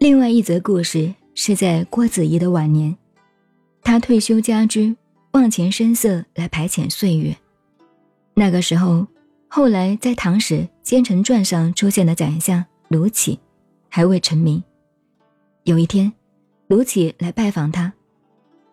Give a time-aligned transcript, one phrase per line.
[0.00, 2.96] 另外一则故事是在郭子仪的晚年，
[3.82, 4.96] 他退休家居，
[5.32, 7.36] 忘情声色来排遣岁月。
[8.32, 9.06] 那个时候，
[9.46, 13.36] 后来在《唐史奸臣传》上出现的宰相卢杞，
[13.90, 14.62] 还未成名。
[15.64, 16.10] 有一天，
[16.68, 17.92] 卢杞来拜访他，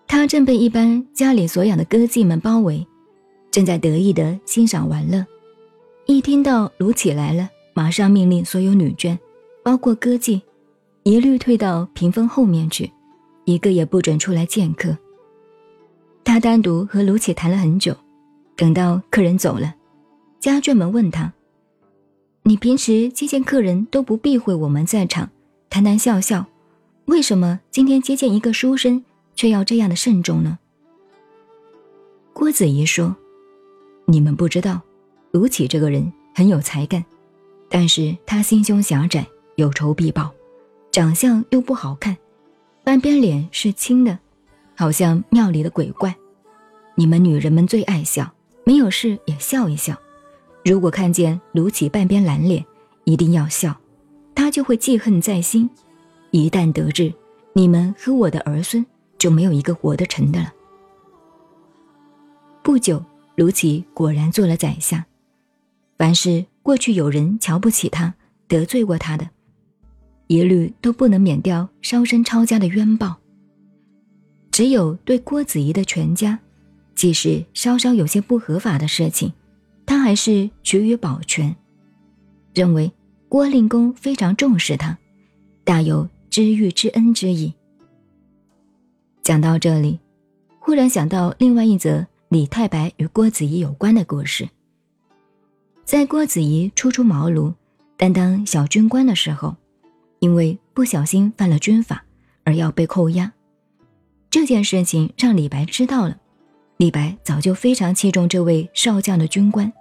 [0.07, 2.87] 他正被一班家里所养的歌妓们包围，
[3.51, 5.25] 正在得意地欣赏玩乐。
[6.05, 9.17] 一听到卢杞来了，马上命令所有女眷，
[9.61, 10.39] 包括歌妓。
[11.07, 12.91] 一律退到屏风后面去，
[13.45, 14.97] 一个也不准出来见客。
[16.25, 17.95] 他单独和卢启谈了很久，
[18.57, 19.73] 等到客人走了，
[20.41, 21.31] 家眷们问他
[22.43, 25.29] ：“你平时接见客人都不避讳我们在场，
[25.69, 26.45] 谈谈笑笑，
[27.05, 30.59] 为什么今天接见一个书生却要这样的慎重呢？”
[32.35, 33.15] 郭子仪说
[34.07, 34.81] ：“你们不知道，
[35.31, 37.05] 卢启这个人很有才干，
[37.69, 40.29] 但是他心胸狭窄，有仇必报。”
[40.97, 42.17] 长相又不好看，
[42.83, 44.17] 半边脸是青的，
[44.75, 46.17] 好像庙里的鬼怪。
[46.95, 49.95] 你们女人们最爱笑，没有事也笑一笑。
[50.65, 52.65] 如果看见卢杞半边蓝脸，
[53.03, 53.79] 一定要笑，
[54.33, 55.69] 他就会记恨在心。
[56.31, 57.13] 一旦得志，
[57.53, 58.83] 你们和我的儿孙
[59.19, 60.51] 就没有一个活得成的了。
[62.63, 65.03] 不久，卢杞果然做了宰相。
[65.95, 68.15] 凡是过去有人瞧不起他、
[68.47, 69.29] 得罪过他的。
[70.27, 73.15] 一律都不能免掉烧身抄家的冤报。
[74.51, 76.37] 只有对郭子仪的全家，
[76.95, 79.31] 即使稍稍有些不合法的事情，
[79.85, 81.55] 他还是取予保全，
[82.53, 82.91] 认为
[83.29, 84.97] 郭令公非常重视他，
[85.63, 87.53] 大有知遇之恩之意。
[89.21, 89.99] 讲到这里，
[90.59, 94.49] 忽然想到另外一则李太白与郭子仪有关的故事。
[95.85, 97.53] 在郭子仪初出茅庐，
[97.95, 99.55] 担当小军官的时候。
[100.19, 102.03] 因为不小心犯了军法，
[102.43, 103.31] 而要被扣押，
[104.29, 106.17] 这件事情让李白知道了。
[106.77, 109.71] 李白早就非常器重这位少将的军官，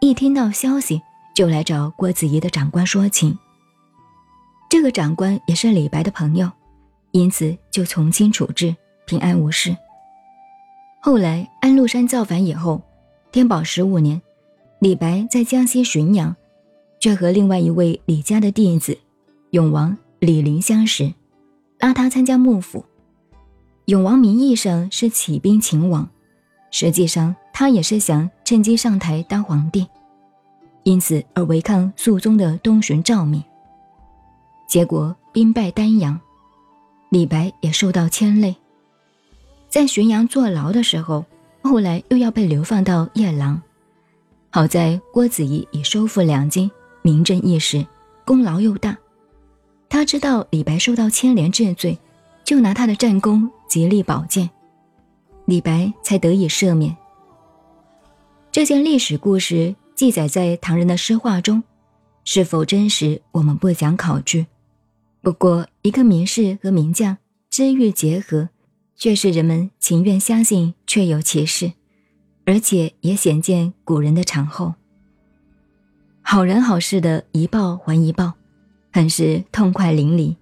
[0.00, 1.00] 一听到消息
[1.34, 3.36] 就来找郭子仪的长官说情。
[4.68, 6.50] 这个长官也是李白的朋友，
[7.12, 8.74] 因此就从轻处置，
[9.06, 9.76] 平安无事。
[11.00, 12.82] 后来安禄山造反以后，
[13.30, 14.20] 天宝十五年，
[14.80, 16.34] 李白在江西浔阳，
[16.98, 18.98] 却和另外一位李家的弟子。
[19.50, 21.12] 永王李陵相识，
[21.78, 22.84] 拉他参加幕府。
[23.86, 26.08] 永王名义上是起兵秦王，
[26.72, 29.86] 实际上他也是想趁机上台当皇帝，
[30.82, 33.42] 因此而违抗肃宗的东巡诏命。
[34.66, 36.18] 结果兵败丹阳，
[37.10, 38.56] 李白也受到牵累，
[39.68, 41.24] 在浔阳坐牢的时候，
[41.62, 43.62] 后来又要被流放到夜郎。
[44.50, 46.68] 好在郭子仪已收复两京，
[47.02, 47.86] 名震一时，
[48.24, 48.96] 功劳又大。
[49.96, 51.98] 他知道李白受到牵连治罪，
[52.44, 54.50] 就拿他的战功极力保荐，
[55.46, 56.94] 李白才得以赦免。
[58.52, 61.62] 这件历史故事记载在唐人的诗画中，
[62.24, 64.44] 是否真实，我们不讲考据。
[65.22, 67.16] 不过，一个名士和名将
[67.48, 68.50] 知遇结合，
[68.96, 71.72] 却是人们情愿相信确有其事，
[72.44, 74.74] 而且也显见古人的长厚。
[76.20, 78.34] 好人好事的一报还一报。
[78.96, 80.34] 很是痛快淋漓，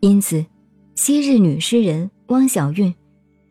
[0.00, 0.42] 因此，
[0.94, 2.94] 昔日女诗人汪小韵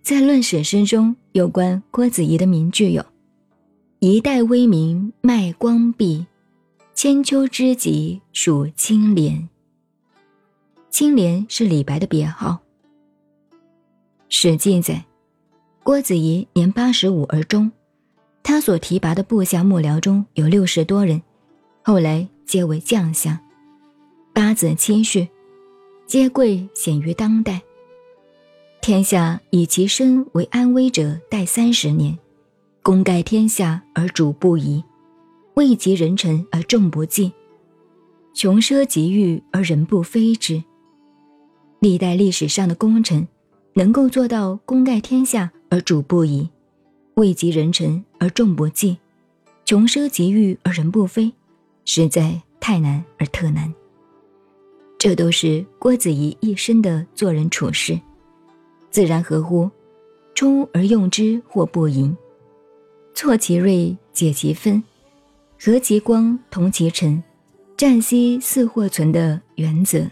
[0.01, 3.05] 在论史诗中有关郭子仪的名句有
[4.01, 6.25] ：“一代威名卖光弼，
[6.95, 9.47] 千秋之极属青莲。”
[10.89, 12.57] 青莲是李白的别号。
[14.29, 15.05] 史记载，
[15.83, 17.71] 郭子仪年八十五而终，
[18.41, 21.21] 他所提拔的部下幕僚中有六十多人，
[21.83, 23.37] 后来皆为将相。
[24.37, 25.27] 八子七婿，
[26.05, 27.59] 皆贵显于当代。
[28.83, 32.15] 天下以其身为安危者，待三十年，
[32.83, 34.83] 功盖天下而主不疑，
[35.55, 37.33] 位极人臣而众不忌，
[38.35, 40.63] 穷奢极欲而人不非之。
[41.79, 43.27] 历代历史上的功臣，
[43.73, 46.47] 能够做到功盖天下而主不疑，
[47.15, 48.99] 位极人臣而众不忌，
[49.65, 51.33] 穷奢极欲而人不非，
[51.85, 53.73] 实在太难而特难。
[54.99, 57.99] 这都是郭子仪一生的做人处事，
[58.89, 59.69] 自然合乎
[60.33, 62.15] “充而用之，或不盈；
[63.13, 64.81] 错其锐，解其分；
[65.59, 67.23] 和其光，同其尘，
[67.77, 70.03] 占兮似或存”的原则。